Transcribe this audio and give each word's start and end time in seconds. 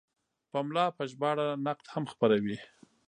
پملا 0.51 0.85
په 0.97 1.03
ژباړه 1.11 1.47
نقد 1.65 1.85
هم 1.93 2.03
خپروي. 2.11 2.57